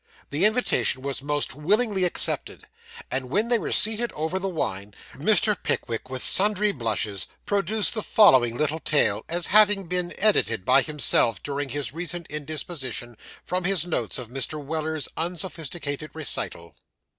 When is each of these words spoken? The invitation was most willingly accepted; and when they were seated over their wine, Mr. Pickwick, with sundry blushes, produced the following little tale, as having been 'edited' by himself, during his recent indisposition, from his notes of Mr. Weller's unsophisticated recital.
The 0.31 0.45
invitation 0.45 1.03
was 1.03 1.21
most 1.21 1.53
willingly 1.53 2.05
accepted; 2.05 2.63
and 3.11 3.29
when 3.29 3.49
they 3.49 3.59
were 3.59 3.71
seated 3.71 4.11
over 4.13 4.39
their 4.39 4.49
wine, 4.49 4.95
Mr. 5.13 5.55
Pickwick, 5.61 6.09
with 6.09 6.23
sundry 6.23 6.71
blushes, 6.71 7.27
produced 7.45 7.93
the 7.93 8.01
following 8.01 8.57
little 8.57 8.79
tale, 8.79 9.23
as 9.29 9.45
having 9.53 9.85
been 9.87 10.11
'edited' 10.17 10.65
by 10.65 10.81
himself, 10.81 11.43
during 11.43 11.69
his 11.69 11.93
recent 11.93 12.25
indisposition, 12.31 13.15
from 13.45 13.63
his 13.63 13.85
notes 13.85 14.17
of 14.17 14.29
Mr. 14.29 14.59
Weller's 14.59 15.07
unsophisticated 15.17 16.09
recital. 16.15 16.75